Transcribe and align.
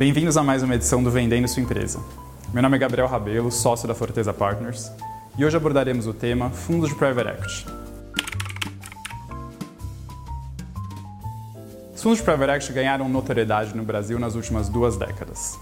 Bem-vindos 0.00 0.38
a 0.38 0.42
mais 0.42 0.62
uma 0.62 0.74
edição 0.74 1.02
do 1.02 1.10
Vendendo 1.10 1.46
Sua 1.46 1.62
Empresa. 1.62 2.00
Meu 2.54 2.62
nome 2.62 2.74
é 2.74 2.78
Gabriel 2.80 3.06
Rabelo, 3.06 3.52
sócio 3.52 3.86
da 3.86 3.94
Forteza 3.94 4.32
Partners, 4.32 4.90
e 5.36 5.44
hoje 5.44 5.58
abordaremos 5.58 6.06
o 6.06 6.14
tema 6.14 6.48
Fundos 6.48 6.88
de 6.88 6.94
Private 6.94 7.28
Equity. 7.28 7.66
Os 11.94 12.02
fundos 12.02 12.16
de 12.16 12.24
Private 12.24 12.50
Equity 12.52 12.72
ganharam 12.72 13.10
notoriedade 13.10 13.76
no 13.76 13.82
Brasil 13.82 14.18
nas 14.18 14.34
últimas 14.34 14.70
duas 14.70 14.96
décadas. 14.96 15.58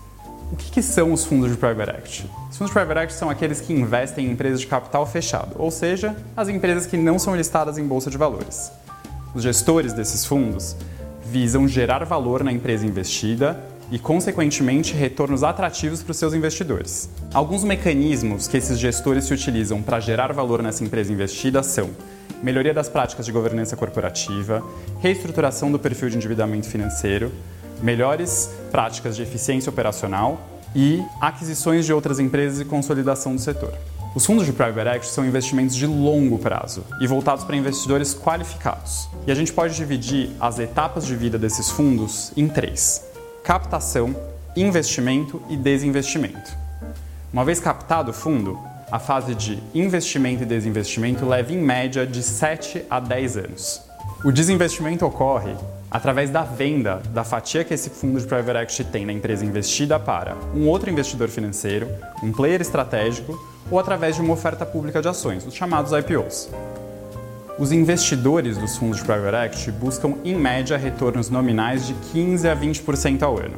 O 0.52 0.56
que, 0.56 0.70
que, 0.70 0.82
são 0.82 1.12
os 1.12 1.24
fundos 1.24 1.50
de 1.50 1.56
Private 1.56 1.91
Equity? 1.91 2.30
Os 2.48 2.56
fundos 2.56 2.73
de 2.73 2.78
Private 2.78 3.00
Equity 3.00 3.14
são 3.14 3.28
aqueles 3.28 3.60
que 3.60 3.73
investem 3.73 4.24
em 4.24 4.30
empresas 4.30 4.60
de 4.60 4.68
capital 4.68 5.05
fechado, 5.05 5.56
ou 5.59 5.73
seja, 5.73 6.16
as 6.36 6.48
empresas 6.48 6.86
que 6.86 6.96
não 6.96 7.18
são 7.18 7.34
listadas 7.34 7.77
em 7.77 7.84
bolsa 7.84 8.09
de 8.09 8.16
valores. 8.16 8.70
Os 9.34 9.42
gestores 9.42 9.92
desses 9.92 10.24
fundos 10.24 10.77
visam 11.24 11.66
gerar 11.66 12.05
valor 12.05 12.45
na 12.45 12.52
empresa 12.52 12.86
investida 12.86 13.77
e, 13.91 13.98
consequentemente, 13.98 14.95
retornos 14.95 15.42
atrativos 15.42 16.02
para 16.02 16.10
os 16.12 16.16
seus 16.16 16.34
investidores. 16.34 17.09
Alguns 17.33 17.65
mecanismos 17.65 18.46
que 18.46 18.56
esses 18.56 18.79
gestores 18.79 19.24
se 19.24 19.34
utilizam 19.34 19.83
para 19.83 20.01
gerar 20.01 20.33
valor 20.33 20.62
nessa 20.62 20.84
empresa 20.84 21.12
investida 21.12 21.62
são 21.62 21.91
melhoria 22.43 22.74
das 22.74 22.88
práticas 22.88 23.27
de 23.27 23.32
governança 23.32 23.77
corporativa, 23.77 24.62
reestruturação 25.01 25.73
do 25.73 25.79
perfil 25.79 26.10
de 26.10 26.16
endividamento 26.16 26.69
financeiro, 26.69 27.32
melhores 27.82 28.51
práticas 28.70 29.16
de 29.16 29.23
eficiência 29.23 29.70
operacional 29.70 30.41
e 30.74 31.02
aquisições 31.20 31.87
de 31.87 31.93
outras 31.93 32.18
empresas 32.18 32.60
e 32.60 32.65
consolidação 32.65 33.34
do 33.34 33.41
setor. 33.41 33.73
Os 34.15 34.24
fundos 34.24 34.46
de 34.46 34.52
private 34.52 34.88
equity 34.88 35.12
são 35.12 35.24
investimentos 35.24 35.77
de 35.77 35.87
longo 35.87 36.38
prazo 36.38 36.82
e 37.01 37.07
voltados 37.07 37.45
para 37.45 37.57
investidores 37.57 38.15
qualificados. 38.15 39.09
E 39.27 39.30
a 39.30 39.34
gente 39.34 39.52
pode 39.52 39.77
dividir 39.77 40.30
as 40.41 40.59
etapas 40.59 41.07
de 41.07 41.15
vida 41.15 41.38
desses 41.38 41.70
fundos 41.70 42.32
em 42.37 42.49
três: 42.49 43.05
captação, 43.49 44.15
investimento 44.54 45.43
e 45.49 45.57
desinvestimento. 45.57 46.54
Uma 47.32 47.46
vez 47.46 47.59
captado 47.59 48.10
o 48.10 48.13
fundo, 48.13 48.59
a 48.93 48.99
fase 48.99 49.35
de 49.35 49.59
investimento 49.74 50.43
e 50.43 50.46
desinvestimento 50.46 51.24
leva 51.24 51.51
em 51.51 51.57
média 51.57 52.07
de 52.07 52.23
7 52.23 52.85
a 52.90 53.01
10 53.01 53.38
anos. 53.38 53.80
O 54.23 54.30
desinvestimento 54.30 55.07
ocorre 55.07 55.57
através 55.90 56.29
da 56.29 56.43
venda 56.43 57.01
da 57.09 57.24
fatia 57.24 57.65
que 57.65 57.73
esse 57.73 57.88
fundo 57.88 58.21
de 58.21 58.27
private 58.27 58.59
equity 58.59 58.85
tem 58.85 59.07
na 59.07 59.15
empresa 59.15 59.46
investida 59.46 59.99
para 59.99 60.37
um 60.55 60.68
outro 60.68 60.90
investidor 60.90 61.30
financeiro, 61.30 61.88
um 62.23 62.30
player 62.30 62.60
estratégico 62.60 63.35
ou 63.71 63.79
através 63.79 64.15
de 64.15 64.21
uma 64.21 64.34
oferta 64.34 64.66
pública 64.66 65.00
de 65.00 65.09
ações, 65.09 65.47
os 65.47 65.55
chamados 65.55 65.93
IPOs. 65.93 66.50
Os 67.59 67.72
investidores 67.72 68.56
dos 68.56 68.76
fundos 68.76 68.98
de 68.98 69.04
private 69.04 69.47
equity 69.47 69.72
buscam, 69.72 70.14
em 70.25 70.37
média, 70.37 70.76
retornos 70.76 71.28
nominais 71.28 71.88
de 71.88 71.94
15 72.12 72.48
a 72.48 72.54
20% 72.54 73.22
ao 73.25 73.37
ano. 73.37 73.56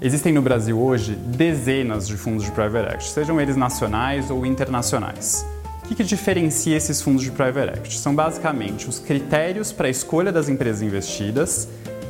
Existem 0.00 0.32
no 0.32 0.42
Brasil 0.42 0.76
hoje 0.76 1.14
dezenas 1.14 2.08
de 2.08 2.16
fundos 2.16 2.44
de 2.44 2.50
private 2.50 2.88
equity, 2.88 3.08
sejam 3.08 3.40
eles 3.40 3.54
nacionais 3.54 4.32
ou 4.32 4.44
internacionais. 4.44 5.46
O 5.84 5.86
que, 5.86 5.94
que 5.94 6.02
diferencia 6.02 6.76
esses 6.76 7.00
fundos 7.00 7.22
de 7.22 7.30
private 7.30 7.78
equity? 7.78 7.98
São 8.00 8.16
basicamente 8.16 8.88
os 8.88 8.98
critérios 8.98 9.70
para 9.70 9.86
a 9.86 9.90
escolha 9.90 10.32
das 10.32 10.48
empresas 10.48 10.82
investidas 10.82 11.68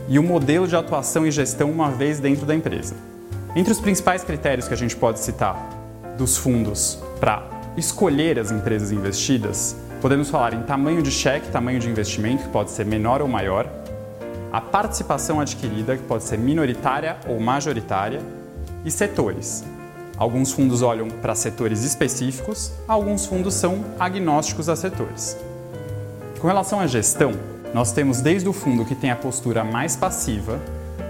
e 0.09 0.19
o 0.19 0.23
modelo 0.23 0.67
de 0.67 0.75
atuação 0.75 1.27
e 1.27 1.31
gestão 1.31 1.71
uma 1.71 1.91
vez 1.91 2.19
dentro 2.19 2.47
da 2.47 2.55
empresa. 2.55 2.95
Entre 3.55 3.71
os 3.71 3.79
principais 3.79 4.25
critérios 4.25 4.69
que 4.69 4.73
a 4.73 4.79
gente 4.79 4.97
pode 4.97 5.21
citar 5.21 5.55
dos 6.17 6.39
fundos 6.39 6.99
para 7.21 7.47
escolher 7.77 8.39
as 8.39 8.51
empresas 8.51 8.91
investidas, 8.91 9.77
podemos 10.03 10.29
falar 10.29 10.53
em 10.53 10.63
tamanho 10.63 11.01
de 11.01 11.13
cheque, 11.13 11.49
tamanho 11.53 11.79
de 11.79 11.89
investimento, 11.89 12.43
que 12.43 12.49
pode 12.49 12.73
ser 12.73 12.85
menor 12.85 13.23
ou 13.23 13.29
maior, 13.29 13.71
a 14.53 14.61
participação 14.61 15.41
adquirida, 15.41 15.97
que 15.97 16.03
pode 16.03 16.25
ser 16.25 16.37
minoritária 16.37 17.17
ou 17.29 17.39
majoritária, 17.39 18.21
e 18.85 18.91
setores. 18.91 19.63
Alguns 20.17 20.51
fundos 20.51 20.83
olham 20.83 21.09
para 21.09 21.37
setores 21.37 21.85
específicos, 21.85 22.73
alguns 22.89 23.27
fundos 23.27 23.55
são 23.55 23.85
agnósticos 23.97 24.69
a 24.69 24.75
setores. 24.75 25.37
Com 26.41 26.49
relação 26.49 26.81
à 26.81 26.87
gestão, 26.89 27.31
nós 27.73 27.93
temos 27.93 28.21
desde 28.21 28.49
o 28.49 28.53
fundo 28.53 28.85
que 28.85 28.97
tem 28.97 29.13
a 29.13 29.17
postura 29.17 29.63
mais 29.63 29.95
passiva, 29.95 30.59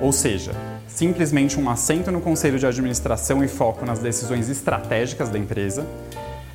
ou 0.02 0.12
seja, 0.12 0.52
simplesmente 0.86 1.58
um 1.58 1.70
assento 1.70 2.12
no 2.12 2.20
conselho 2.20 2.58
de 2.58 2.66
administração 2.66 3.42
e 3.42 3.48
foco 3.48 3.86
nas 3.86 4.00
decisões 4.00 4.50
estratégicas 4.50 5.30
da 5.30 5.38
empresa, 5.38 5.86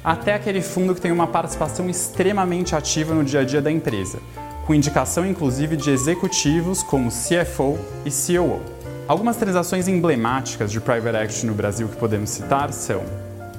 até 0.07 0.33
aquele 0.35 0.61
fundo 0.61 0.95
que 0.95 1.01
tem 1.01 1.11
uma 1.11 1.27
participação 1.27 1.89
extremamente 1.89 2.73
ativa 2.73 3.13
no 3.13 3.25
dia 3.25 3.41
a 3.41 3.43
dia 3.43 3.61
da 3.61 3.69
empresa, 3.69 4.19
com 4.65 4.73
indicação 4.73 5.25
inclusive 5.25 5.75
de 5.75 5.89
executivos 5.91 6.81
como 6.81 7.09
CFO 7.09 7.77
e 8.05 8.09
COO. 8.09 8.61
Algumas 9.05 9.35
transações 9.35 9.85
emblemáticas 9.89 10.71
de 10.71 10.79
private 10.79 11.17
equity 11.17 11.45
no 11.45 11.53
Brasil 11.53 11.89
que 11.89 11.97
podemos 11.97 12.29
citar 12.29 12.71
são 12.71 13.01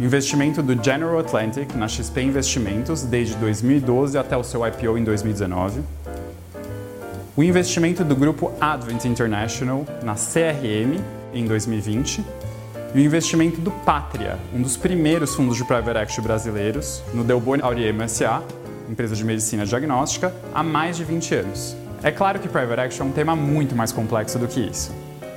o 0.00 0.02
investimento 0.02 0.62
do 0.62 0.82
General 0.82 1.18
Atlantic 1.18 1.74
na 1.74 1.86
XP 1.86 2.22
Investimentos 2.22 3.02
desde 3.02 3.34
2012 3.34 4.16
até 4.16 4.34
o 4.34 4.42
seu 4.42 4.66
IPO 4.66 4.96
em 4.96 5.04
2019, 5.04 5.82
o 7.36 7.42
investimento 7.42 8.02
do 8.02 8.16
grupo 8.16 8.50
Advent 8.58 9.04
International 9.04 9.84
na 10.02 10.14
CRM 10.14 10.98
em 11.34 11.44
2020 11.44 12.24
e 12.94 12.98
o 12.98 13.00
investimento 13.00 13.60
do 13.60 13.70
Pátria, 13.70 14.38
um 14.54 14.62
dos 14.62 14.76
primeiros 14.76 15.34
fundos 15.34 15.56
de 15.56 15.64
private 15.64 15.98
equity 15.98 16.20
brasileiros, 16.20 17.02
no 17.12 17.22
Delboni 17.22 17.62
Auriem 17.62 18.08
SA 18.08 18.42
empresa 18.90 19.14
de 19.14 19.24
medicina 19.24 19.66
diagnóstica, 19.66 20.34
há 20.54 20.62
mais 20.62 20.96
de 20.96 21.04
20 21.04 21.34
anos. 21.34 21.76
É 22.02 22.10
claro 22.10 22.38
que 22.38 22.48
Private 22.48 22.80
Equity 22.80 23.00
é 23.00 23.04
um 23.04 23.12
tema 23.12 23.36
muito 23.36 23.74
mais 23.74 23.92
complexo 23.92 24.38
do 24.38 24.48
que 24.48 24.60
isso. 24.60 24.92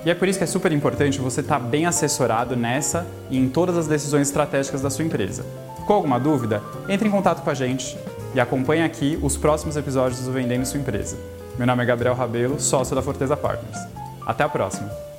E 0.06 0.10
é 0.10 0.16
por 0.16 0.28
isso 0.28 0.40
que 0.40 0.44
é 0.44 0.48
super 0.48 0.72
importante 0.72 1.20
você 1.20 1.42
estar 1.42 1.60
bem 1.60 1.86
assessorado 1.86 2.56
nessa 2.56 3.06
e 3.30 3.38
em 3.38 3.50
todas 3.50 3.78
as 3.78 3.88
decisões 3.88 4.28
estratégicas 4.28 4.82
da 4.82 4.90
sua 4.90 5.06
empresa. 5.06 5.46
Com 5.86 5.94
alguma 5.94 6.20
dúvida, 6.20 6.62
entre 6.88 7.08
em 7.08 7.12
contato 7.12 7.44
com 7.44 7.50
a 7.50 7.54
gente 7.54 7.98
e 8.34 8.40
acompanhe 8.40 8.84
aqui 8.84 9.20
os 9.22 9.38
próximos 9.38 9.76
episódios 9.76 10.22
do 10.22 10.32
Vendendo 10.32 10.66
Sua 10.66 10.80
Empresa. 10.80 11.18
Meu 11.58 11.68
nome 11.68 11.84
é 11.84 11.86
Gabriel 11.86 12.16
Rabelo, 12.16 12.60
sócio 12.60 12.96
da 12.96 13.02
Forteza 13.02 13.36
Partners. 13.36 13.78
Até 14.26 14.44
a 14.44 14.50
próxima! 14.50 15.11